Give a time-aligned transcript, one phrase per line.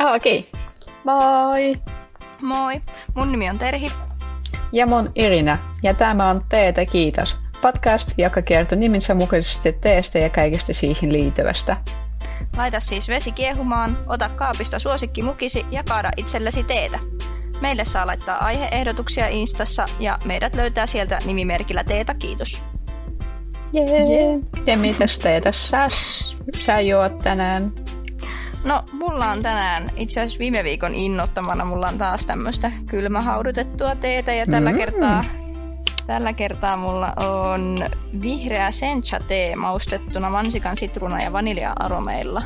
[0.00, 0.38] Ah, okei.
[0.38, 0.60] Okay.
[1.04, 1.76] Moi!
[2.40, 2.80] Moi,
[3.14, 3.92] mun nimi on Terhi.
[4.72, 7.36] Ja mun Irina, ja tämä on Teetä kiitos.
[7.62, 11.76] Podcast, joka kertoo nimensä mukaisesti teestä ja kaikesta siihen liittyvästä.
[12.56, 16.98] Laita siis vesi kiehumaan, ota kaapista suosikki mukisi ja kaada itsellesi teetä.
[17.60, 22.62] Meille saa laittaa aiheehdotuksia Instassa ja meidät löytää sieltä nimimerkillä Teetä kiitos.
[23.72, 23.84] Jee!
[23.86, 24.40] Yeah.
[24.66, 25.86] Ja mitäs teetä sä,
[26.58, 27.79] sä juot tänään?
[28.64, 34.34] No, mulla on tänään, itse asiassa viime viikon innottamana, mulla on taas tämmöistä kylmähaudutettua teetä
[34.34, 34.78] ja tällä mm.
[34.78, 35.24] kertaa
[36.10, 37.84] Tällä kertaa mulla on
[38.22, 42.42] vihreä sencha tee maustettuna mansikan, sitruuna ja vanilja-aromeilla.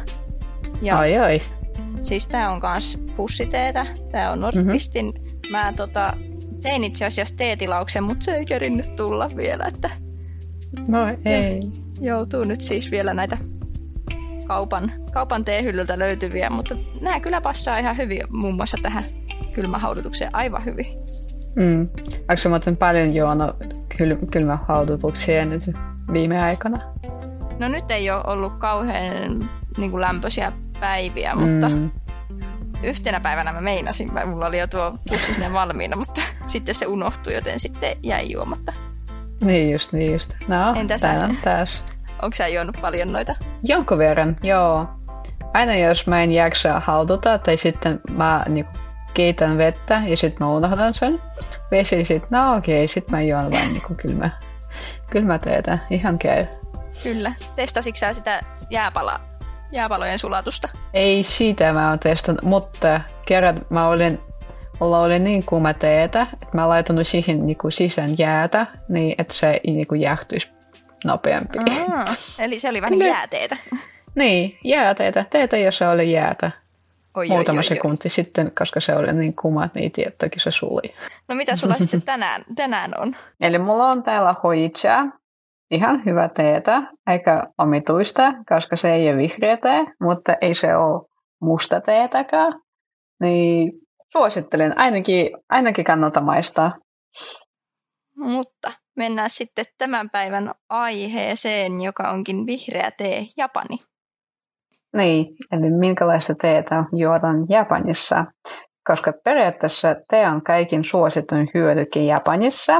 [0.82, 1.42] Ja ai ai.
[2.00, 3.86] Siis tää on kans pussiteetä.
[4.12, 5.06] Tää on Nordqvistin.
[5.06, 5.50] Mm-hmm.
[5.50, 6.12] Mä tota,
[6.62, 9.64] tein itse asiassa teetilauksen, mutta se ei kerinnyt tulla vielä.
[9.64, 9.90] Että
[10.88, 11.60] no ei.
[12.00, 13.38] Joutuu nyt siis vielä näitä
[14.46, 19.04] kaupan, kaupan teehyllyltä löytyviä, mutta nämä kyllä passaa ihan hyvin muun muassa tähän
[19.52, 20.86] kylmähaudutukseen aivan hyvin.
[21.56, 21.88] Mm.
[22.30, 23.50] Onko muuten paljon juonut
[23.94, 25.70] kyl- kylmähaudutuksia nyt
[26.12, 26.78] viime aikana?
[27.58, 31.90] No nyt ei ole ollut kauhean niin kuin lämpöisiä päiviä, mutta mm.
[32.82, 37.34] yhtenä päivänä mä meinasin, mulla oli jo tuo pussi sinne valmiina, mutta sitten se unohtui,
[37.34, 38.72] joten sitten jäi juomatta.
[39.40, 40.34] Niin just, niin just.
[40.48, 41.02] No, Entäs
[41.44, 41.84] taas.
[42.22, 43.34] Onko sä juonut paljon noita?
[43.62, 44.88] Jonkun verran, joo.
[45.54, 48.66] Aina jos mä en jaksa hauduta tai sitten mä niin
[49.14, 51.22] keitän vettä ja sitten mä unohdan sen.
[51.70, 54.30] Vesi sitten, no okei, okay, sitten mä juon vain niin kylmä,
[55.10, 55.78] kylmä teetä.
[55.90, 56.46] Ihan käy.
[57.02, 57.32] Kyllä.
[57.56, 59.20] Testasitko sä sitä jääpala,
[59.72, 60.68] jääpalojen sulatusta?
[60.94, 64.20] Ei siitä mä oon testannut, mutta kerran mä olin
[64.80, 69.34] Mulla oli niin kuuma teetä, että mä laitanut siihen niin kuin sisään jäätä, niin että
[69.34, 70.50] se niin kuin jäähtyisi
[71.04, 71.58] nopeampi.
[71.58, 72.04] Aa,
[72.38, 73.10] eli se oli vähän Kyllä.
[73.10, 73.56] jääteetä.
[74.16, 75.24] Niin, jääteetä.
[75.30, 76.50] Teetä, jossa oli jäätä.
[77.14, 78.10] Oi, Muutama oi, sekunti oi.
[78.10, 80.94] sitten, koska se oli niin kuuma, niin tiettokin se suli.
[81.28, 83.16] No mitä sulla sitten tänään, tänään on?
[83.40, 85.06] Eli mulla on täällä hoicha.
[85.70, 91.06] Ihan hyvä teetä, aika omituista, koska se ei ole vihreä tee, mutta ei se ole
[91.40, 92.60] musta teetäkään.
[93.20, 93.72] Niin
[94.12, 96.72] suosittelen, ainakin, ainakin kannattaa maistaa.
[98.16, 103.78] Mutta mennään sitten tämän päivän aiheeseen, joka onkin vihreä tee Japani.
[104.96, 108.24] Niin, eli minkälaista teetä juodaan Japanissa,
[108.88, 112.72] koska periaatteessa tee on kaikin suosituin hyödyke Japanissa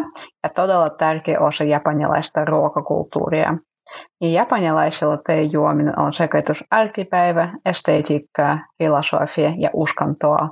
[0.43, 3.57] ja todella tärkeä osa japanilaista ruokakulttuuria.
[4.21, 10.49] Ja japanilaisilla teen juominen on sekoitus arkipäivä, estetiikkaa, filosofia ja uskontoa.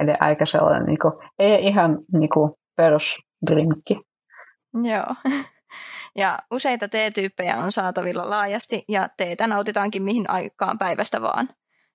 [0.00, 4.00] Eli aika sellainen, niin kuin, ei ihan niin kuin, perusdrinkki.
[4.82, 5.14] Joo.
[6.16, 11.48] Ja useita teetyyppejä on saatavilla laajasti ja teetä nautitaankin mihin aikaan päivästä vaan.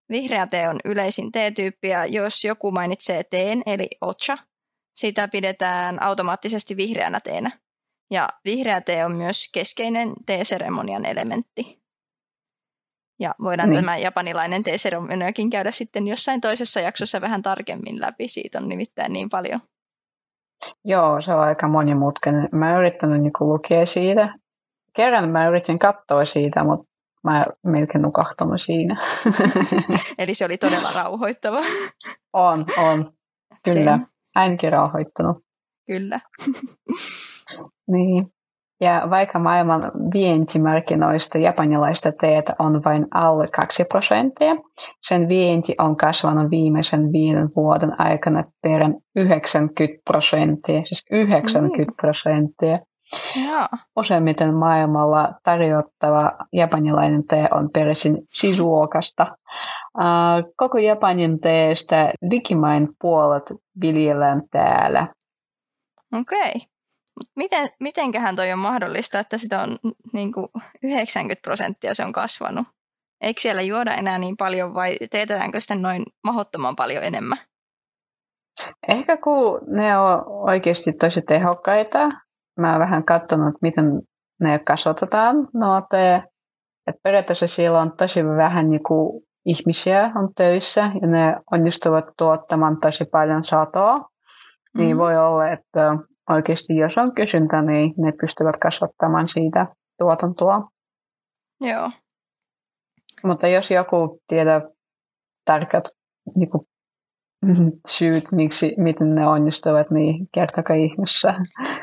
[0.10, 4.38] Vihreä tee on yleisin teetyyppi ja jos joku mainitsee teen eli ocha,
[4.96, 7.52] sitä pidetään automaattisesti vihreänä teenä.
[8.12, 11.82] Ja vihreä tee on myös keskeinen teeseremonian elementti.
[13.20, 13.82] Ja voidaan niin.
[13.82, 18.28] tämä japanilainen teeseremoniakin käydä sitten jossain toisessa jaksossa vähän tarkemmin läpi.
[18.28, 19.62] Siitä on nimittäin niin paljon.
[20.86, 22.50] Joo, se on aika monimutkainen.
[22.52, 24.34] Mä oon yrittänyt niin lukea siitä.
[24.94, 26.86] Kerran mä yritin katsoa siitä, mutta
[27.24, 28.98] mä melkein nukahtunut siinä.
[30.20, 31.60] Eli se oli todella rauhoittava.
[32.34, 33.14] On, on.
[33.64, 33.98] Kyllä.
[33.98, 34.08] Sen.
[34.36, 35.38] Ainakin rauhoittunut.
[35.88, 36.20] Kyllä.
[37.88, 38.34] niin.
[38.82, 44.56] Ja vaikka maailman vientimarkkinoista japanilaista teetä on vain alle 2 prosenttia,
[45.08, 51.96] sen vienti on kasvanut viimeisen viiden vuoden aikana perän 90 prosenttia, siis 90 mm.
[52.02, 52.78] prosenttia.
[53.48, 53.70] Ja.
[53.96, 59.38] Useimmiten maailmalla tarjottava japanilainen tee on peräisin sisuokasta.
[60.58, 65.08] Koko Japanin teestä likimain puolet viljellään täällä.
[66.14, 66.40] Okei.
[66.50, 66.77] Okay.
[67.36, 69.78] Miten, mitenköhän toi on mahdollista, että sitä on
[70.14, 70.48] niin kuin
[70.84, 72.68] 90 prosenttia se on kasvanut?
[73.22, 77.38] Eikö siellä juoda enää niin paljon vai teetetäänkö sitten noin mahdottoman paljon enemmän?
[78.88, 82.10] Ehkä kun ne on oikeasti tosi tehokkaita.
[82.60, 83.86] Mä oon vähän katsonut, miten
[84.40, 85.36] ne kasvatetaan.
[85.54, 86.16] No, te,
[86.88, 92.78] että periaatteessa siellä on tosi vähän niin kuin ihmisiä on töissä ja ne onnistuvat tuottamaan
[92.80, 93.98] tosi paljon satoa.
[93.98, 94.82] Mm-hmm.
[94.82, 95.98] Niin voi olla, että
[96.30, 100.70] oikeasti jos on kysyntä, niin ne pystyvät kasvattamaan siitä tuotantoa.
[101.62, 101.92] Joo.
[103.24, 104.62] Mutta jos joku tietää
[105.46, 105.84] tarkat
[106.36, 106.68] niin kuin,
[107.88, 111.34] syyt, miksi, miten ne onnistuvat, niin kertokaa ihmeessä.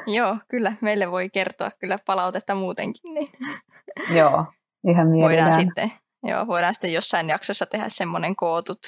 [0.06, 0.73] Joo, kyllä.
[0.81, 3.14] Meille voi kertoa kyllä palautetta muutenkin.
[3.14, 3.29] Niin.
[4.19, 4.47] Joo,
[4.88, 5.44] ihan mielellään.
[5.44, 5.93] Voidaan sitten,
[6.23, 8.79] joo, voidaan sitten jossain jaksossa tehdä semmoinen kootut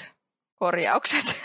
[0.59, 1.25] korjaukset.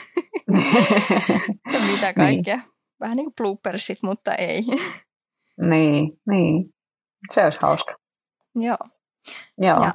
[1.92, 2.56] Mitä kaikkea.
[2.56, 2.72] Niin.
[3.02, 4.64] Vähän niin kuin bloopersit, mutta ei.
[5.70, 6.74] niin, niin.
[7.34, 7.96] Se olisi hauska.
[8.56, 8.78] Joo.
[9.58, 9.84] Joo.
[9.84, 9.94] Ja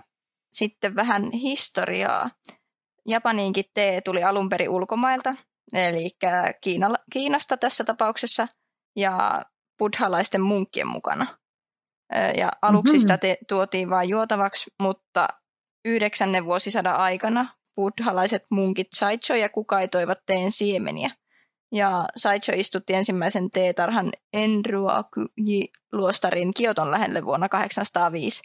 [0.52, 2.30] sitten vähän historiaa.
[3.08, 5.34] Japaniinkin tee tuli alun perin ulkomailta,
[5.72, 6.10] eli
[7.12, 8.48] Kiinasta tässä tapauksessa,
[8.96, 9.44] ja
[9.78, 11.26] buddhalaisten munkkien mukana.
[12.36, 15.28] Ja aluksi sitä te- tuotiin vain juotavaksi, mutta
[15.84, 21.10] yhdeksännen vuosisadan aikana buddhalaiset munkit Saicho ja kukaitoivat teen siemeniä.
[21.72, 28.42] Ja Saicho istutti ensimmäisen teetarhan Enruakuji-luostarin Kioton lähelle vuonna 805.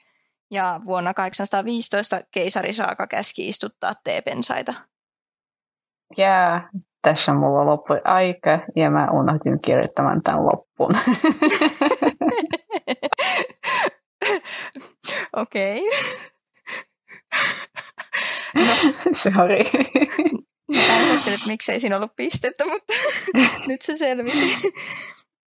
[0.51, 4.73] Ja vuonna 815 keisari Saaka käski istuttaa teepensaita.
[6.18, 6.69] Jää,
[7.01, 10.95] tässä mulla loppui aika ja mä unohdin kirjoittamaan tämän loppuun.
[15.35, 15.81] Okei.
[18.56, 18.63] No.
[19.24, 19.63] Sorry.
[20.75, 22.94] Mä että miksei siinä ollut pistettä, mutta
[23.68, 24.69] nyt se selvisi.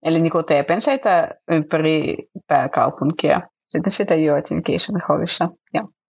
[0.03, 2.17] Eli niin kuin teepenseitä ympäri
[2.47, 3.41] pääkaupunkia.
[3.69, 5.49] Sitten sitä juotin Kiisenhovissa.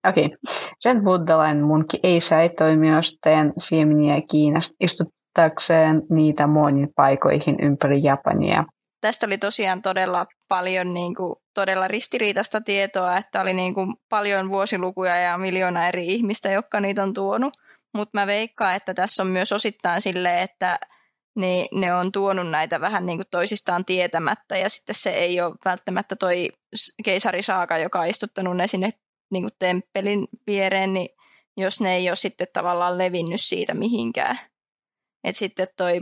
[0.09, 0.25] Okei.
[0.25, 0.37] Okay.
[0.79, 8.63] Sen buddhalainen munkki ei säitoi myös teen siemeniä Kiinasta istuttaakseen niitä moniin paikoihin ympäri Japania.
[9.01, 14.49] Tästä oli tosiaan todella paljon niin kuin, todella ristiriitaista tietoa, että oli niin kuin, paljon
[14.49, 17.53] vuosilukuja ja miljoona eri ihmistä, jotka niitä on tuonut.
[17.95, 20.79] Mutta mä veikkaan, että tässä on myös osittain silleen, että
[21.35, 25.55] ne, ne on tuonut näitä vähän niin kuin toisistaan tietämättä ja sitten se ei ole
[25.65, 26.49] välttämättä toi
[27.05, 28.89] keisari Saaka, joka on istuttanut ne sinne
[29.31, 31.09] niin kuin temppelin viereen, niin
[31.57, 34.39] jos ne ei ole sitten tavallaan levinnyt siitä mihinkään.
[35.23, 36.01] Et sitten toi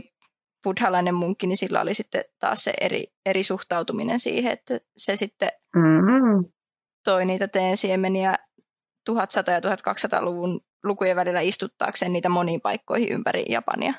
[0.64, 5.48] buddhalainen munkki, niin sillä oli sitten taas se eri, eri suhtautuminen siihen, että se sitten
[5.76, 6.52] mm-hmm.
[7.04, 8.34] toi niitä teen siemeniä
[9.10, 9.14] 1100-
[9.50, 13.92] ja 1200-luvun lukujen välillä istuttaakseen niitä moniin paikkoihin ympäri Japania.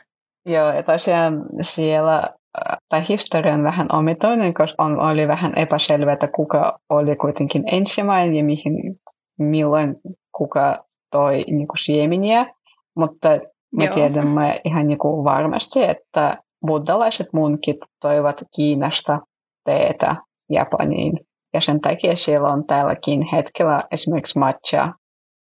[0.46, 6.14] Joo, ja tosiaan siellä äh, tai historia on vähän omitoinen, koska on, oli vähän epäselvää,
[6.14, 9.00] että kuka oli kuitenkin ensimmäinen ja mihin,
[9.40, 9.96] milloin
[10.38, 12.54] kuka toi niin kuin siemeniä.
[12.96, 13.30] Mutta
[13.76, 13.94] me Joo.
[13.94, 16.38] tiedämme ihan niin kuin varmasti, että
[16.68, 19.20] buddhalaiset munkit toivat Kiinasta
[19.66, 20.16] teetä
[20.50, 21.20] Japaniin.
[21.54, 24.94] Ja sen takia siellä on tälläkin hetkellä esimerkiksi matcha.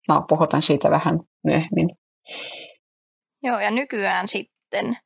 [0.08, 1.90] No, puhutaan siitä vähän myöhemmin.
[3.44, 4.98] Joo, ja nykyään sitten,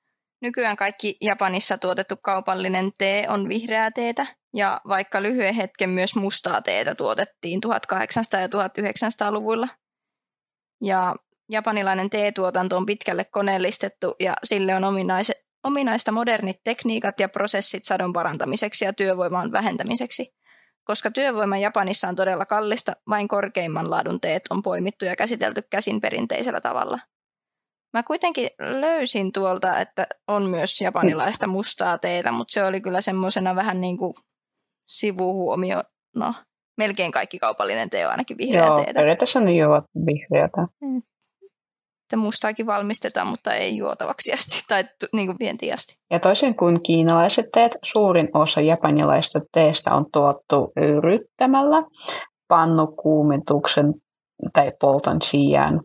[0.41, 6.61] nykyään kaikki Japanissa tuotettu kaupallinen tee on vihreää teetä, ja vaikka lyhyen hetken myös mustaa
[6.61, 9.67] teetä tuotettiin 1800- ja 1900-luvuilla.
[10.81, 11.15] Ja
[11.49, 18.13] japanilainen teetuotanto on pitkälle koneellistettu ja sille on ominaiset, ominaista modernit tekniikat ja prosessit sadon
[18.13, 20.36] parantamiseksi ja työvoiman vähentämiseksi.
[20.87, 26.01] Koska työvoima Japanissa on todella kallista, vain korkeimman laadun teet on poimittu ja käsitelty käsin
[26.01, 26.99] perinteisellä tavalla.
[27.93, 33.55] Mä kuitenkin löysin tuolta, että on myös japanilaista mustaa teetä, mutta se oli kyllä semmoisena
[33.55, 34.13] vähän niin kuin
[34.85, 35.83] sivuhuomio.
[36.15, 36.33] No,
[36.77, 38.99] melkein kaikki kaupallinen tee on ainakin vihreä Joo, teetä.
[38.99, 40.67] periaatteessa ne juovat vihreätä.
[40.81, 41.01] Mm
[42.07, 44.83] että mustaakin valmistetaan, mutta ei juotavaksi asti tai
[45.13, 45.95] niin kuin vientiin asti.
[46.11, 51.83] Ja toisin kuin kiinalaiset teet, suurin osa japanilaista teestä on tuottu yrittämällä
[52.47, 53.93] pannukuumituksen
[54.53, 55.81] tai polton sijaan.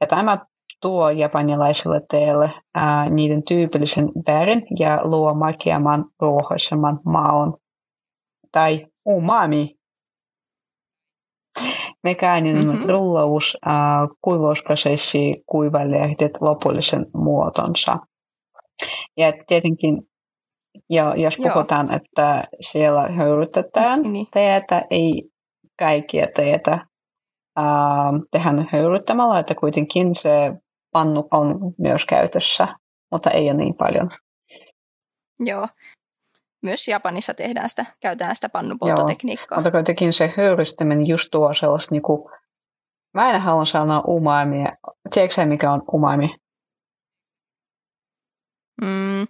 [0.00, 0.38] Ja tämä
[0.82, 7.56] tuo japanilaiselle teelle ää, niiden tyypillisen värin ja luo makeamman, ruohoisemman maun
[8.52, 9.77] tai umami
[12.04, 12.88] Mekaaninen mm-hmm.
[12.88, 13.72] rullaus äh,
[14.22, 17.98] kuivausprosessi kuivailee lopullisen muotonsa.
[19.16, 20.02] Ja tietenkin,
[20.90, 21.96] ja jos puhutaan, Joo.
[21.96, 24.26] että siellä höyrytetään niin.
[24.32, 25.30] teetä, ei
[25.78, 26.72] kaikkia teetä
[27.58, 27.64] äh,
[28.30, 30.52] tehdään höyryttämällä, että kuitenkin se
[30.92, 32.68] pannu on myös käytössä,
[33.10, 34.08] mutta ei ole niin paljon.
[35.40, 35.68] Joo,
[36.62, 39.58] myös Japanissa tehdään sitä, käytetään sitä pannupoltotekniikkaa.
[39.58, 42.30] mutta kuitenkin se höyrystäminen just tuo sellaista, niin kuin,
[43.14, 44.64] mä en halua sanoa umami.
[45.14, 46.36] Tiedätkö mikä on umami?
[48.82, 49.26] Mm,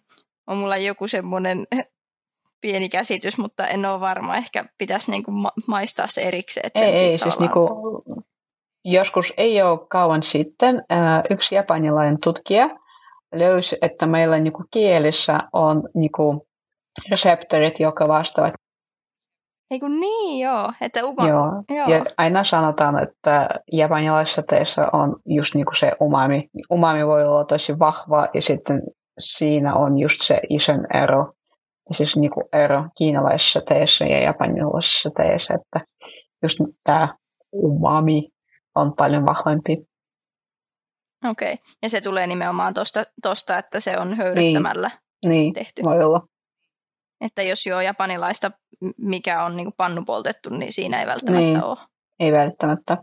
[0.47, 1.67] on mulla joku semmoinen
[2.63, 4.37] pieni käsitys, mutta en ole varma.
[4.37, 6.67] Ehkä pitäisi niinku ma- maistaa se erikseen.
[6.67, 7.69] Että ei, ei siis niinku,
[8.85, 10.85] joskus ei ole kauan sitten
[11.31, 12.69] yksi japanilainen tutkija
[13.35, 16.48] löysi, että meillä niinku kielissä on niinku
[17.11, 18.55] reseptorit, jotka vastaavat.
[19.71, 20.73] Ei kun niin, joo.
[20.81, 21.29] Että uma...
[21.29, 21.63] joo.
[21.71, 21.89] joo.
[21.89, 26.49] Ja aina sanotaan, että japanilaisessa teessä on just niinku se umami.
[26.73, 28.83] Umami voi olla tosi vahva ja sitten
[29.19, 31.33] siinä on just se ison ero.
[31.89, 35.87] Ja siis niinku ero kiinalaisessa teessä ja japanilaisessa teessä, että
[36.43, 37.15] just tämä
[37.53, 38.29] umami
[38.75, 39.77] on paljon vahvempi.
[41.31, 41.65] Okei, okay.
[41.83, 44.91] ja se tulee nimenomaan tosta, tosta että se on höyryttämällä
[45.25, 45.31] niin.
[45.31, 45.53] niin.
[45.53, 45.83] tehty.
[45.83, 46.27] voi olla.
[47.21, 48.51] Että jos juo japanilaista,
[48.97, 51.65] mikä on niin pannu poltettu, niin siinä ei välttämättä niin.
[51.65, 51.77] ole.
[52.21, 52.97] Ei välttämättä.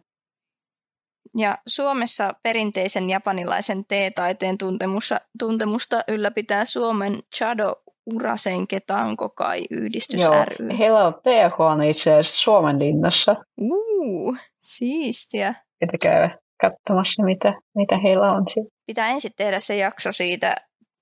[1.38, 7.76] Ja Suomessa perinteisen japanilaisen teetaiteen tuntemusta, tuntemusta ylläpitää Suomen Chado
[8.14, 10.78] Urasenke Tankokai yhdistys Joo, ry.
[10.78, 13.36] heillä on teehuone itse asiassa Suomen linnassa.
[13.62, 15.56] Uu, siistiä.
[15.82, 16.30] Että käy
[16.62, 18.70] katsomassa, mitä, mitä heillä on siellä.
[18.88, 20.56] Pitää ensin tehdä se jakso siitä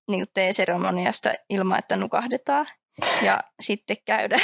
[0.10, 2.66] niin teeseremoniasta ilman, että nukahdetaan.
[3.22, 4.36] Ja sitten käydä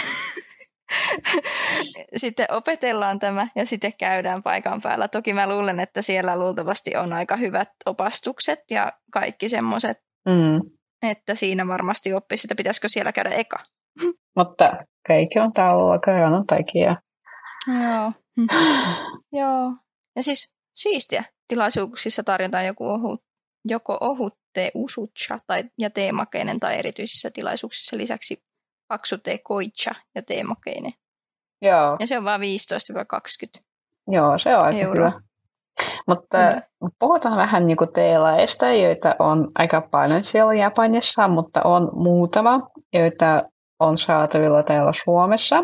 [2.16, 5.08] sitten opetellaan tämä ja sitten käydään paikan päällä.
[5.08, 10.72] Toki mä luulen, että siellä luultavasti on aika hyvät opastukset ja kaikki semmoiset, mm.
[11.02, 13.58] että siinä varmasti oppisi, että pitäisikö siellä käydä eka.
[14.38, 14.72] Mutta
[15.08, 16.96] kaikki on tauolla koronan takia.
[17.68, 18.12] Joo.
[19.42, 19.74] Joo.
[20.16, 21.24] Ja siis siistiä.
[21.48, 23.22] Tilaisuuksissa tarjotaan joku ohut,
[23.66, 28.44] joko ohut te usucha tai, ja teemakeinen tai erityisissä tilaisuuksissa lisäksi
[28.88, 30.92] paksu tee koitcha ja teemakeinen.
[31.62, 31.98] Joo.
[32.00, 32.46] Ja se on vain 15-20
[34.08, 35.10] Joo, se on aika euroa.
[35.10, 35.22] hyvä.
[36.08, 36.90] Mutta mm.
[37.00, 43.44] puhutaan vähän niin kuin teelaista, joita on aika paljon siellä Japanissa, mutta on muutama, joita
[43.80, 45.64] on saatavilla täällä Suomessa.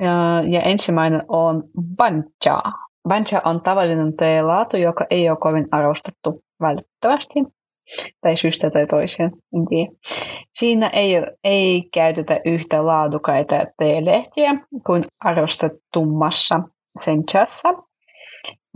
[0.00, 1.62] Ja, ja ensimmäinen on
[1.96, 2.62] bancha.
[3.08, 7.40] Bancha on tavallinen teelaatu, joka ei ole kovin arvostettu välttävästi
[8.20, 9.90] tai syystä tai toiseen, en tiedä.
[10.58, 14.54] Siinä ei, ei käytetä yhtä laadukaita teelehtiä
[14.86, 16.60] kuin arvostetummassa
[16.98, 17.68] senchassa.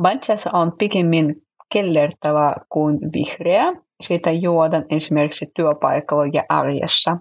[0.02, 1.36] Banchassa on pikemmin
[1.72, 3.72] kellertävä kuin vihreä.
[4.00, 7.16] Siitä juodaan esimerkiksi työpaikalla ja arjessa.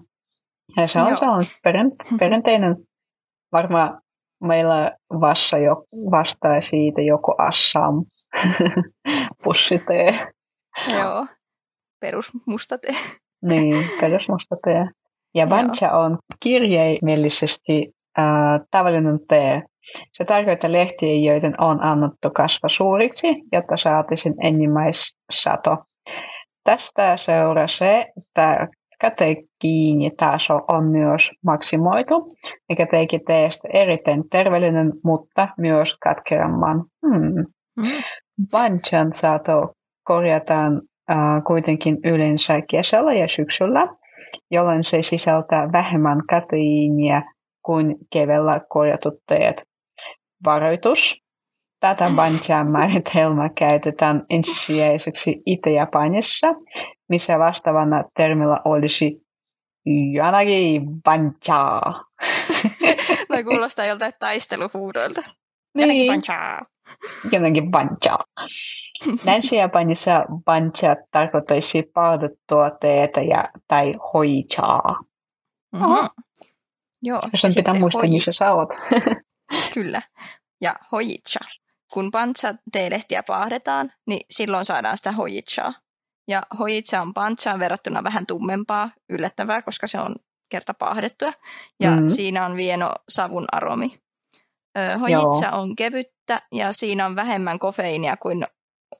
[0.76, 1.16] Ja se on Joo.
[1.16, 2.76] sellainen perinteinen,
[3.52, 4.00] varmaan
[4.40, 8.04] meillä vasta jo, vastaa siitä joku Assam
[9.44, 10.14] pussitee.
[10.98, 11.26] Joo
[12.00, 12.94] perusmustatee.
[13.42, 14.86] Niin, perusmustatee.
[15.34, 18.24] Ja bancha on kirjaimellisesti äh,
[18.70, 19.62] tavallinen tee.
[20.12, 25.76] Se tarkoittaa lehtiä, joiden on annettu kasva suuriksi, jotta saataisiin enimmäissato.
[26.64, 28.68] Tästä seuraa se, että
[30.16, 32.36] taso on myös maksimoitu,
[32.68, 36.84] mikä teki teestä erittäin terveellinen, mutta myös katkeramman.
[37.06, 37.44] Hmm.
[37.76, 38.02] Mm.
[38.52, 40.82] Banchan sato korjataan
[41.46, 43.88] kuitenkin yleensä kesällä ja syksyllä,
[44.50, 47.22] jolloin se sisältää vähemmän kateiinia
[47.62, 49.62] kuin kevellä korjatut teet.
[50.44, 51.22] Varoitus.
[51.80, 56.46] Tätä banchan määritelmää käytetään ensisijaiseksi Itä-Japanissa,
[57.08, 59.22] missä vastaavana termillä olisi
[60.16, 61.80] Yanagi bancha.
[63.28, 65.20] Tämä kuulostaa joltain taisteluhuudoilta.
[65.74, 66.12] Niin.
[66.12, 66.60] Bancha.
[67.32, 68.18] Jotenkin bancha.
[69.24, 71.82] Länsi-Japanissa bancha tarkoittaisi
[72.80, 75.00] teetä ja, tai hoichaa.
[75.72, 76.08] Mm-hmm.
[77.02, 77.20] Joo.
[77.32, 78.08] Jos on pitää muistaa, hoi...
[78.08, 78.68] missä sä oot.
[79.74, 80.00] Kyllä.
[80.60, 81.40] Ja hoicha.
[81.92, 85.72] Kun bancha teelehtiä paahdetaan, niin silloin saadaan sitä hoichaa.
[86.28, 90.16] Ja hoicha on banchaan verrattuna vähän tummempaa, yllättävää, koska se on
[90.50, 91.32] kerta paahdettua.
[91.80, 92.08] Ja mm-hmm.
[92.08, 94.00] siinä on vieno savun aromi.
[95.00, 98.46] Hojitsa on kevyttä ja siinä on vähemmän kofeiinia kuin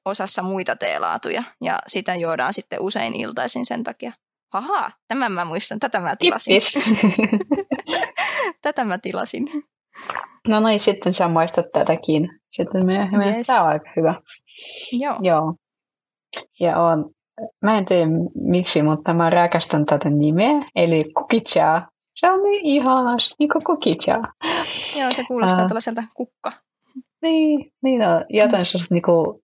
[0.04, 4.12] osassa muita teelaatuja ja sitä juodaan sitten usein iltaisin sen takia.
[4.52, 6.62] Haha, tämän mä muistan, tätä mä tilasin.
[8.62, 9.48] tätä mä tilasin.
[10.48, 12.28] No niin, sitten sä maistat tätäkin.
[12.50, 13.34] Sitten myöhemmin.
[13.34, 13.46] Yes.
[13.46, 14.14] Tämä on aika hyvä.
[14.92, 15.18] Joo.
[15.22, 15.54] Joo.
[16.60, 17.10] Ja on,
[17.62, 21.82] mä en tiedä miksi, mutta mä rakastan tätä nimeä, eli kukicha
[22.20, 24.22] se on niin ihana, niin kuin kukichaa.
[25.00, 26.52] Joo, se kuulostaa uh, tällaiselta kukka.
[27.22, 28.24] Niin, niin on.
[28.28, 29.42] Joten se niin kuin,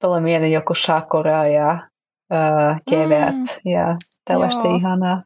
[0.00, 1.88] tulee mieleen joku sakura ja
[2.32, 3.70] uh, keveät mm.
[3.70, 4.76] ja tällaista Joo.
[4.76, 5.22] ihanaa.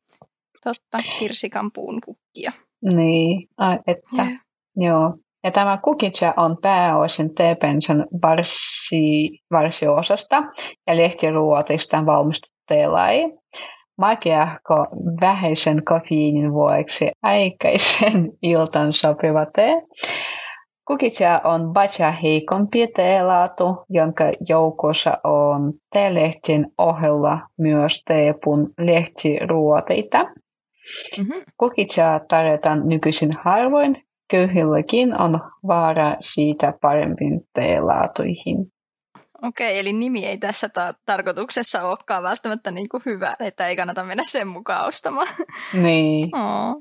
[0.64, 2.52] Totta, kirsikan puun kukkia.
[2.82, 4.28] Niin, ai, että, yeah.
[4.76, 5.14] joo.
[5.44, 10.42] Ja tämä kukicha on pääosin teepensan varsi, varsiosasta
[10.86, 13.32] ja lehtiruotista valmistettu teelai
[14.00, 14.86] makeahko
[15.20, 19.82] vähäisen kofeiinin vuoksi aikaisen iltan sopiva tee.
[20.88, 30.18] Kukicha on bacha heikompi teelaatu, jonka joukossa on teelehtien ohella myös teepun lehtiruoteita.
[31.18, 31.42] Mm-hmm.
[32.28, 33.96] Tarjotaan nykyisin harvoin,
[34.30, 38.56] köyhilläkin on vaara siitä parempiin teelaatuihin.
[39.42, 44.04] Okei, eli nimi ei tässä ta- tarkoituksessa olekaan välttämättä niin kuin hyvä, että ei kannata
[44.04, 45.28] mennä sen mukaan ostamaan.
[45.82, 46.30] Niin.
[46.36, 46.76] Oh.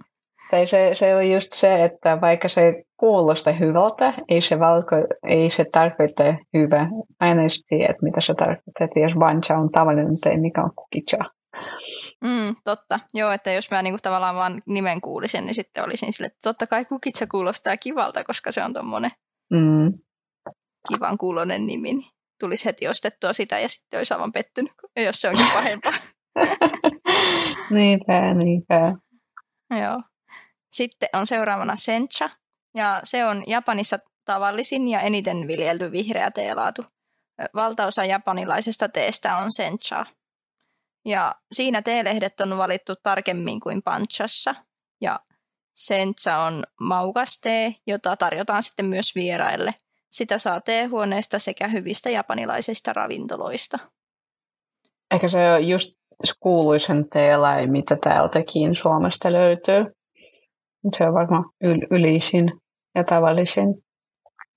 [0.52, 4.96] Tai se, se on just se, että vaikka se kuulosta hyvältä, ei se, valko,
[5.28, 6.24] ei se tarkoita
[6.58, 6.88] hyvä.
[7.20, 8.86] Aina ei tiedä, mitä se tarkoittaa.
[8.86, 11.18] Että jos bancha on tavallinen tee, mikä on kukicha.
[12.22, 13.00] Mm, totta.
[13.14, 16.68] Joo, että jos mä niinku tavallaan vaan nimen kuulisin, niin sitten olisin sille, että totta
[16.68, 19.12] kai kukitsa kuulostaa kivalta, koska se on tommonen
[19.54, 19.94] Mm.
[20.90, 21.94] kivan kuulonen nimi.
[21.94, 22.08] Niin
[22.40, 25.92] tulisi heti ostettua sitä ja sitten olisi aivan pettynyt, jos se onkin pahempaa.
[27.70, 28.94] niinpä, niinpä.
[29.82, 30.02] Joo.
[30.72, 32.30] Sitten on seuraavana sencha,
[32.76, 36.86] ja se on Japanissa tavallisin ja eniten viljelty vihreä teelaatu.
[37.56, 40.06] Valtaosa japanilaisesta teestä on sencha.
[41.10, 44.56] Ja siinä teelehdet on valittu tarkemmin kuin panchassa.
[45.02, 45.20] Ja
[45.74, 49.74] sencha on maukas tee, jota tarjotaan sitten myös vieraille.
[50.10, 53.80] Sitä saa teehuoneesta sekä hyvistä japanilaisista ravintoloista.
[55.12, 55.90] Ehkä se on just
[56.40, 59.86] kuuluisen teeläin, mitä täältäkin Suomesta löytyy.
[60.98, 62.52] Se on varmaan yl- ylisin
[62.96, 63.68] ja tavallisin.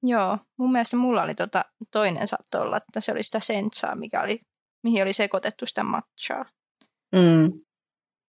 [0.02, 4.22] Joo, mun mielestä mulla oli tota toinen saatto olla, että se oli sitä sentsaa, mikä
[4.22, 4.40] oli,
[4.82, 6.44] mihin oli sekoitettu sitä matchaa.
[7.12, 7.52] Mm.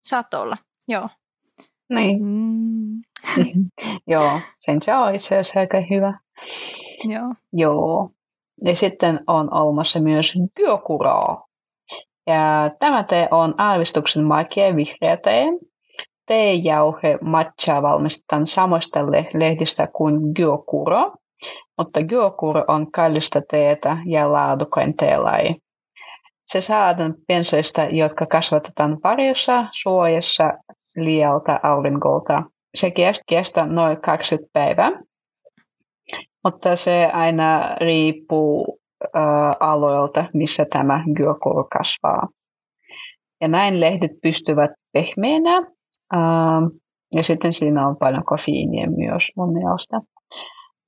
[0.05, 0.57] Saatto olla,
[0.89, 1.09] joo.
[1.91, 2.25] Niin.
[2.25, 3.01] Mm.
[4.13, 6.19] Joo, sen se on itse asiassa aika hyvä.
[7.05, 7.35] joo.
[7.53, 8.11] Joo.
[8.65, 11.45] Ja sitten on olemassa myös gyokuro.
[12.27, 15.47] Ja tämä tee on aavistuksen makea vihreä tee.
[16.27, 19.01] Teejauhe matcha valmistetaan samoista
[19.35, 21.13] lehdistä kuin gyokuro,
[21.79, 25.57] mutta gyokuro on kallista teetä ja laadukain teelaji.
[26.53, 30.53] Se saadaan pensoista, jotka kasvatetaan varjossa, suojassa,
[30.97, 32.43] liialta auringolta.
[32.75, 32.93] Se
[33.29, 34.91] kestää noin 20 päivää,
[36.45, 39.23] mutta se aina riippuu äh,
[39.61, 42.29] aloilta, missä tämä gyokuro kasvaa.
[43.41, 45.57] Ja näin lehdet pystyvät pehmeänä,
[46.15, 46.63] äh,
[47.15, 50.01] ja sitten siinä on paljon kofeiinia myös mun mielestä.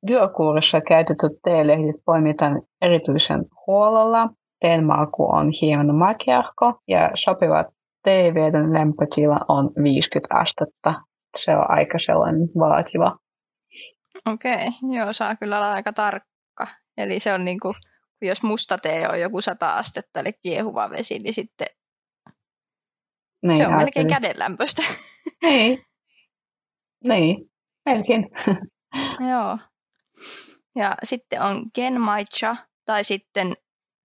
[0.07, 4.29] Gyokuurissa käytetyt teelehdet poimitaan erityisen huolella.
[4.63, 7.67] Teen maku on hieman makeahko ja sopivat
[8.05, 10.95] teevedon lämpötila on 50 astetta.
[11.37, 13.19] Se on aika sellainen vaativa.
[14.27, 14.99] Okei, okay.
[14.99, 16.67] joo, saa kyllä olla aika tarkka.
[16.97, 17.75] Eli se on niin kuin,
[18.23, 21.67] jos musta tee on joku 100 astetta, eli kiehuva vesi, niin sitten
[23.43, 23.79] niin, se on ajattelin.
[23.79, 24.83] melkein kädenlämpöistä.
[25.43, 25.85] Niin,
[27.09, 27.51] niin,
[27.85, 28.31] melkein.
[29.31, 29.59] joo.
[30.77, 33.55] Ja sitten on genmai cha, tai sitten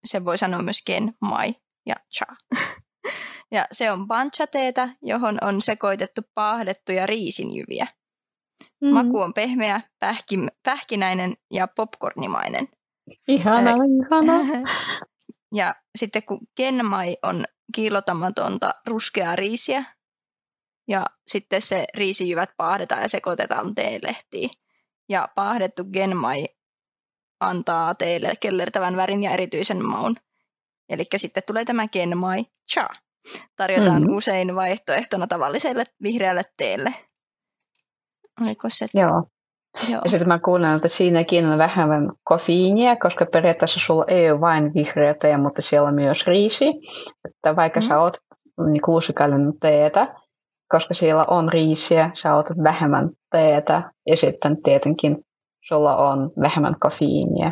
[0.08, 2.26] se voi sanoa myös genmai ja cha.
[3.56, 7.88] ja se on bancha-teetä, johon on sekoitettu paahdettuja riisinjyviä.
[8.82, 8.90] Mm.
[8.90, 12.68] Maku on pehmeä, pähki, pähkinäinen ja popcornimainen.
[13.28, 14.34] Ihana, Ää, ihana.
[15.60, 19.84] ja sitten kun genmai on kiilotamatonta ruskeaa riisiä,
[20.88, 24.50] ja sitten se riisijyvät paahdetaan ja sekoitetaan teelehtiin.
[25.10, 26.46] Ja paahdettu genmai
[27.40, 30.16] antaa teille kellertävän värin ja erityisen maun.
[30.90, 32.88] Eli sitten tulee tämä genmai cha.
[33.56, 34.18] Tarjotaan mm-hmm.
[34.18, 36.94] usein vaihtoehtona tavalliselle vihreälle teelle.
[38.42, 38.86] Oliko se?
[38.94, 39.24] Joo.
[39.90, 40.02] Joo.
[40.04, 44.74] Ja sitten mä kuulen, että siinäkin on vähemmän kofeiinia, koska periaatteessa sulla ei ole vain
[44.74, 46.66] vihreä tee, mutta siellä on myös riisi.
[47.26, 47.90] Että vaikka mm-hmm.
[47.90, 48.18] sä oot
[48.72, 50.16] niin lusikallinen teetä,
[50.70, 55.18] koska siellä on riisiä, sä otat vähemmän teetä ja sitten tietenkin
[55.68, 57.52] sulla on vähemmän kofeiinia.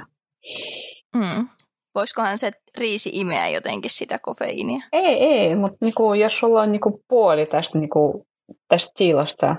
[1.15, 1.47] Mm.
[1.95, 4.79] Voisikohan se riisi imeä jotenkin sitä kofeiinia?
[4.91, 8.27] Ei, ei, mutta niinku, jos sulla on niinku puoli tästä, niinku,
[8.67, 9.55] tästä tiilasta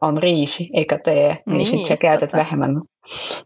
[0.00, 2.36] on riisi eikä tee, niin, niin sitten sä käytät tota.
[2.36, 2.82] vähemmän.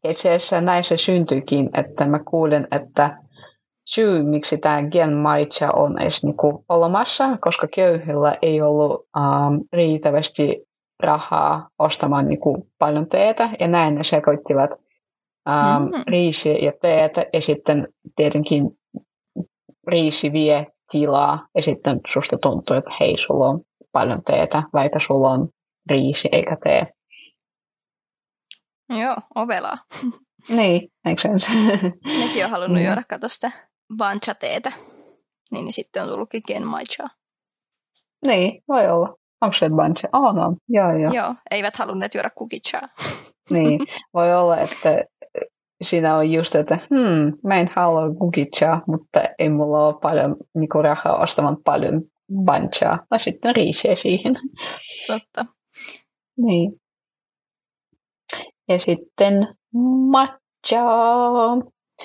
[0.04, 3.18] Itse asiassa näin se syntyikin, että mä kuulen, että
[3.84, 10.66] syy, miksi tämä gen maicha on edes niinku olemassa, koska köyhillä ei ollut um, riittävästi
[11.02, 16.04] rahaa ostamaan niinku paljon teetä, ja näin ne sekoittivat um, mm-hmm.
[16.06, 18.62] riisiä ja teetä, ja sitten tietenkin
[19.86, 23.60] riisi vie tilaa, ja sitten susta tuntuu, että hei, sulla on
[23.92, 25.48] paljon teetä, vaikka sulla on
[25.90, 26.86] riisi eikä tee.
[28.88, 29.76] Joo, ovelaa.
[30.56, 31.48] niin, makes sense.
[32.20, 32.86] Nekin on halunnut mm.
[32.86, 33.50] juoda, kato sitä
[33.96, 34.72] bancha-teetä.
[35.50, 37.04] Niin, niin sitten on tullutkin genmaicha.
[38.26, 39.16] Niin, voi olla.
[39.40, 40.08] Onko se bancha?
[40.12, 40.56] Oh, no.
[40.68, 41.12] Joo, joo.
[41.12, 42.88] Joo, eivät halunneet juoda kukichaa.
[43.50, 43.80] niin,
[44.14, 45.04] voi olla, että
[45.82, 50.82] siinä on just, että hmm, mä en halua kukichaa, mutta ei mulla ole paljon niinku,
[50.82, 52.02] rahaa ostamaan paljon
[52.44, 53.06] banchaa.
[53.10, 54.34] No sitten riisiä siihen.
[55.06, 55.44] Totta.
[56.36, 56.72] Niin.
[58.68, 59.48] Ja sitten
[60.10, 60.84] matcha.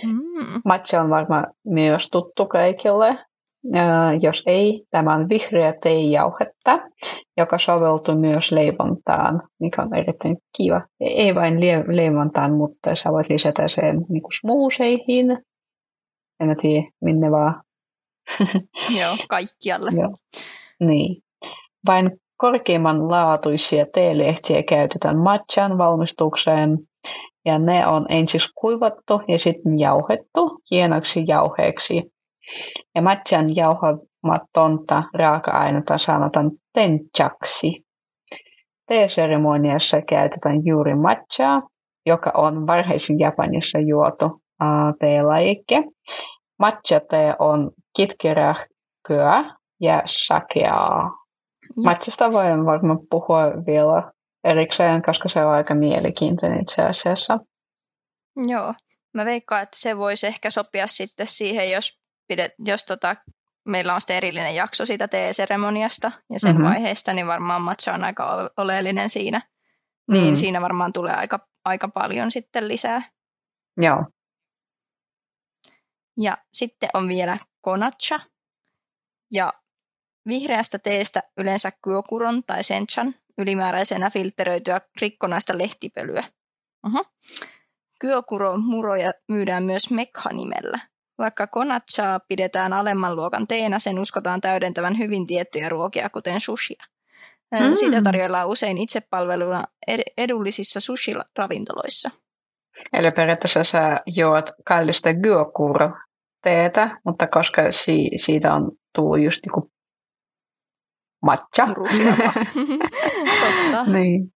[0.04, 0.62] Mm.
[0.66, 3.26] Matcha on varmaan myös tuttu kaikille.
[4.22, 6.80] Jos ei, tämä on vihreä teijauhetta,
[7.38, 10.82] joka soveltuu myös leivontaan, mikä on erittäin kiva.
[11.00, 15.38] Ei vain leivontaan, mutta sä voit lisätä sen niin kuin smooseihin.
[16.40, 17.64] En tiedä, minne vaan.
[19.00, 19.92] Joo, kaikkialle.
[20.02, 20.14] Joo.
[20.80, 21.22] Niin.
[21.88, 26.78] Vain korkeimman laatuisia teelehtiä käytetään matchan valmistukseen,
[27.46, 32.12] ja ne on ensiksi kuivattu ja sitten jauhettu hienoksi jauheeksi.
[32.96, 37.86] Ja matchan jauhamatonta raaka-ainetta sanotaan tenchaksi.
[38.88, 41.62] Teeseremoniassa käytetään juuri matchaa,
[42.06, 44.42] joka on varhaisin Japanissa juotu
[45.00, 45.84] teelajike.
[46.60, 51.10] Matcha-tee on kitkerähköä ja sakeaa.
[51.84, 54.12] Matchasta voin varmaan puhua vielä
[54.44, 57.40] erikseen, koska se on aika mielenkiintoinen itse asiassa.
[58.48, 58.74] Joo,
[59.14, 61.99] mä veikkaan, että se voisi ehkä sopia sitten siihen, jos,
[62.30, 63.16] pidet, jos tota,
[63.66, 66.66] meillä on sitten erillinen jakso siitä teeseremoniasta ja sen mm-hmm.
[66.70, 69.42] vaiheesta, niin varmaan matcha on aika oleellinen siinä.
[70.12, 70.36] Niin mm-hmm.
[70.36, 73.02] siinä varmaan tulee aika, aika paljon sitten lisää.
[73.78, 74.06] Joo.
[76.18, 78.20] Ja sitten on vielä konacha.
[79.34, 79.54] Ja
[80.28, 86.24] vihreästä teestä yleensä kyokuron tai senchan ylimääräisenä filtteröityä rikkonaista lehtipölyä.
[86.88, 87.06] Uh-huh.
[88.00, 90.80] Kyokuro muroja myydään myös Mekha-nimellä.
[91.20, 96.84] Vaikka konachaa pidetään alemman luokan teena, sen uskotaan täydentävän hyvin tiettyjä ruokia, kuten sushia.
[97.52, 97.76] Mm.
[97.76, 99.64] Sitä tarjoillaan usein itsepalveluna
[100.18, 102.10] edullisissa sushi-ravintoloissa.
[102.94, 109.72] Eli periaatteessa sä juot kallista gyokuro-teetä, mutta koska si- siitä on tullut just niinku
[111.26, 111.68] matcha.
[113.42, 113.92] Totta.
[113.92, 114.34] niin.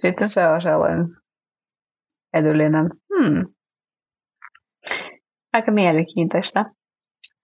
[0.00, 1.06] Sitten se on sellainen
[2.34, 2.90] edullinen.
[3.18, 3.54] Hmm.
[5.58, 6.60] Aika mielenkiintoista.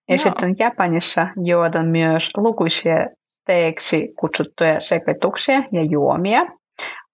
[0.09, 0.19] Ja Joo.
[0.19, 3.07] sitten Japanissa juodaan myös lukuisia
[3.47, 6.47] teeksi kutsuttuja sekoituksia ja juomia.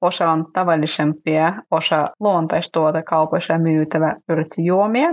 [0.00, 5.08] Osa on tavallisempia, osa luontaistuotekaupoissa myytävä yrttijuomia.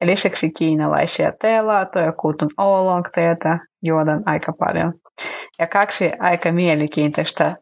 [0.00, 4.92] Ja lisäksi kiinalaisia teelaatoja, kuten oolong teetä, juodaan aika paljon.
[5.58, 7.54] Ja kaksi aika mielenkiintoista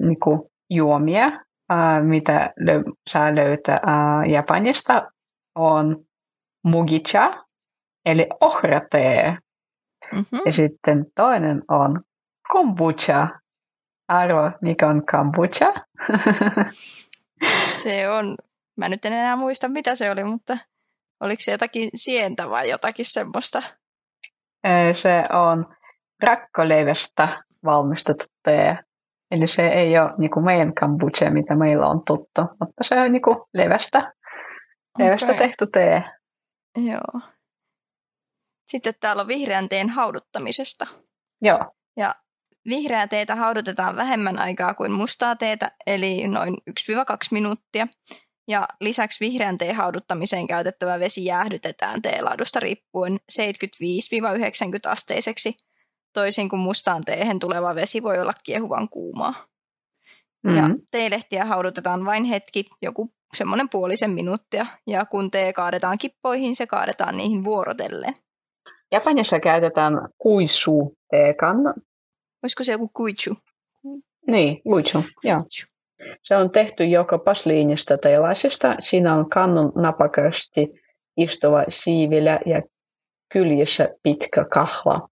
[0.00, 1.26] niin kuin, juomia,
[1.72, 5.02] äh, mitä lö- saa löytää äh, Japanista,
[5.54, 6.07] on
[6.68, 7.44] mugicha,
[8.06, 9.38] eli ohratee.
[10.12, 10.40] Mm-hmm.
[10.46, 12.00] Ja sitten toinen on
[12.48, 13.28] kombucha.
[14.08, 15.72] Arvo, mikä on kombucha?
[17.82, 18.36] se on,
[18.76, 20.58] mä nyt en enää muista mitä se oli, mutta
[21.20, 23.62] oliko se jotakin sientä vai jotakin semmoista?
[24.92, 25.66] Se on
[26.22, 28.78] rakkoleivästä valmistettu tee.
[29.30, 33.12] Eli se ei ole niin kuin meidän kombucha, mitä meillä on tuttu, mutta se on
[33.12, 34.12] niin kuin levästä,
[34.98, 35.38] levästä okay.
[35.38, 36.04] tehty tee.
[36.76, 37.20] Joo.
[38.66, 40.86] Sitten täällä on vihreän teen hauduttamisesta.
[41.42, 41.72] Joo.
[41.96, 42.14] Ja
[42.68, 46.72] vihreää teetä haudutetaan vähemmän aikaa kuin mustaa teetä, eli noin 1-2
[47.30, 47.88] minuuttia.
[48.48, 53.38] Ja lisäksi vihreän teen hauduttamiseen käytettävä vesi jäähdytetään teelaadusta riippuen 75-90
[54.90, 55.54] asteiseksi–
[56.12, 59.34] toisin kuin mustaan teehen tuleva vesi voi olla kiehuvan kuumaa.
[60.42, 60.56] Mm-hmm.
[60.56, 66.66] Ja teelehtiä haudutetaan vain hetki, joku semmoinen puolisen minuuttia, ja kun tee kaadetaan kippoihin, se
[66.66, 68.14] kaadetaan niihin vuorotellen.
[68.92, 71.74] Japanissa käytetään kuisu teekanna.
[72.42, 73.36] Olisiko se joku kuichu?
[74.26, 75.44] Niin, kuichu, joo.
[76.22, 78.74] Se on tehty joko pasliinista teilaisesta.
[78.78, 80.68] Siinä on kannun napakasti
[81.16, 82.62] istuva siivilä ja
[83.32, 85.08] kyljessä pitkä kahva.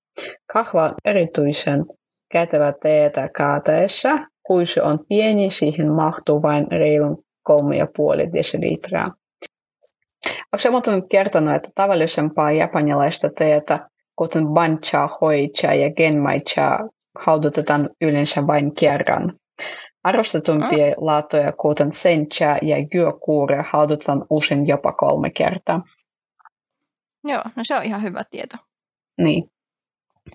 [0.53, 1.85] Kahva on erityisen
[2.33, 4.19] kätevä teetä kaataessa.
[4.43, 9.07] Kuisu on pieni, siihen mahtuu vain reilun 3,5 desilitraa.
[10.27, 16.79] Onko se muuten kertonut, että tavallisempaa japanilaista teetä, kuten bancha, hoicha ja genmaicha,
[17.25, 19.33] haudutetaan yleensä vain kerran.
[20.05, 20.95] Arvostetumpia mm.
[20.97, 25.83] laatuja, kuten sencha ja gyokure, haudutetaan usein jopa kolme kertaa.
[27.25, 28.57] Joo, no se on ihan hyvä tieto.
[29.19, 29.51] Niin.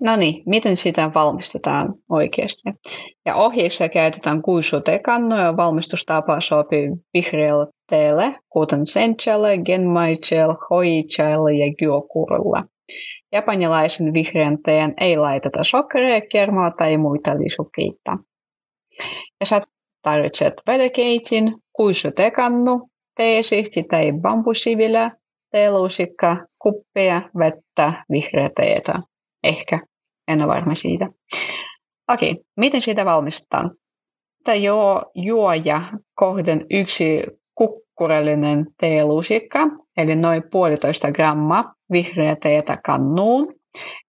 [0.00, 2.70] No niin, miten sitä valmistetaan oikeasti?
[3.26, 5.56] Ja ohjeissa käytetään kuisutekannoja.
[5.56, 12.62] Valmistustapa sopii vihreälle teelle, kuten senchalle, genmaichelle, hoichalle ja gyokurulle.
[13.32, 18.18] Japanilaisen vihreän teen ei laiteta sokeria, kermaa tai muita lisukkeita.
[19.40, 19.60] Ja sä
[20.02, 25.10] tarvitset vedekeitin, kuisutekannu, teesihti tai bambusivilä,
[25.52, 29.00] teelusikka, kuppia, vettä, vihreä teetä.
[29.44, 29.80] Ehkä.
[30.28, 31.08] En ole varma siitä.
[32.12, 33.70] Okei, miten sitä valmistetaan?
[34.44, 35.82] Tämä juo, juoja
[36.14, 37.22] kohden yksi
[37.54, 39.58] kukkurellinen teelusikka,
[39.96, 43.54] eli noin puolitoista grammaa vihreä teetä kannuun.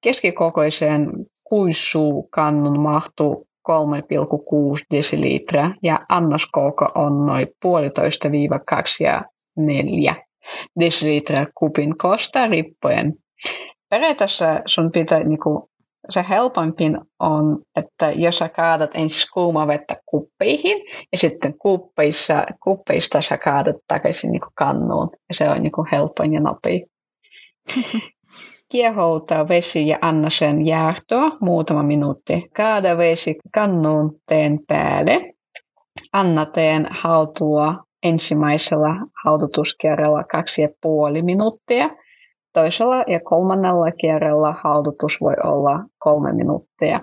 [0.03, 1.11] Keskikokoiseen
[1.43, 3.75] kuissukannun mahtuu 3,6
[4.95, 9.23] desilitraa ja annoskoko on noin puolitoista viiva kaksi ja
[9.57, 10.15] neljä
[10.79, 13.13] desilitraa kupin kosta riippuen.
[13.93, 15.69] Periaatteessa sun pitää niinku,
[16.09, 20.77] se helpompin on, että jos sä kaadat ensin kuumaa vettä kuppeihin
[21.11, 25.09] ja sitten kuppeissa, kuppeista sä kaadat takaisin niinku kannuun.
[25.29, 26.81] Ja se on niinku helpoin ja nopein.
[28.71, 32.49] Kiehouta vesi ja anna sen jäähtyä muutama minuutti.
[32.55, 35.33] Kaada vesi kannuun teen päälle.
[36.13, 41.89] Anna teen hautua ensimmäisellä haudutuskerralla kaksi ja puoli minuuttia.
[42.53, 46.99] Toisella ja kolmannella kerralla haudutus voi olla kolme minuuttia.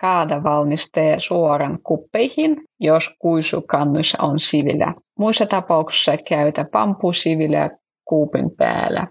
[0.00, 4.94] Kaada valmiste suoran kuppeihin, jos kuisukannussa on sivilä.
[5.18, 7.70] Muissa tapauksissa käytä pampusivilä
[8.04, 9.06] kuupin päällä.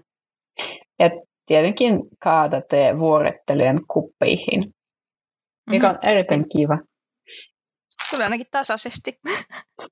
[0.98, 1.10] Ja
[1.46, 4.74] tietenkin kaadatte vuorettelijan kuppeihin,
[5.70, 6.78] mikä on erittäin kiva.
[8.10, 9.12] Tulee ainakin tasaisesti.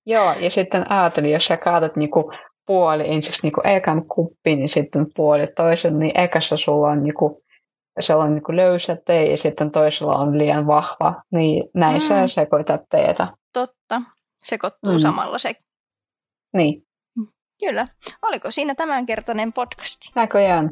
[0.07, 2.33] Joo, ja sitten ajattelin, jos sä kaadat niinku
[2.66, 7.42] puoli ensiksi niinku ekan kuppiin niin sitten puoli toisen, niin ekassa sulla on niinku
[8.00, 12.00] sellainen niinku löysä tee ja sitten toisella on liian vahva, niin näin mm.
[12.00, 13.29] sä sekoitat teetä.
[13.52, 14.02] Totta,
[14.42, 14.98] sekoittuu mm.
[14.98, 15.55] samalla se.
[16.57, 16.83] Niin.
[17.61, 17.87] Kyllä.
[18.22, 20.12] Oliko siinä tämänkertainen podcasti?
[20.14, 20.70] Näköjään.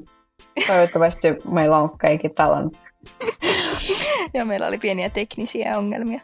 [0.66, 2.70] Toivottavasti meillä on kaikki talon.
[4.34, 6.20] Joo, meillä oli pieniä teknisiä ongelmia.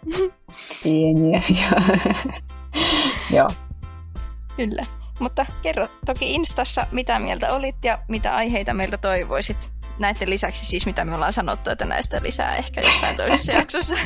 [0.83, 1.43] Pieniä,
[3.37, 3.49] joo.
[4.57, 5.00] Kyllä.
[5.21, 9.71] Mutta kerro toki Instassa, mitä mieltä olit ja mitä aiheita meiltä toivoisit.
[9.99, 13.97] Näiden lisäksi siis, mitä me ollaan sanottu, että näistä lisää ehkä jossain toisessa jaksossa.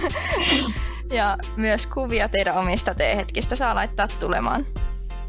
[1.18, 4.66] ja myös kuvia teidän omista teehetkistä saa laittaa tulemaan.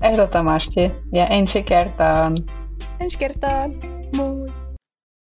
[0.02, 0.91] Ehdottomasti.
[1.13, 2.38] Ja ensi kertaan.
[3.00, 3.71] Ensi kertaan.
[4.15, 4.64] Moi.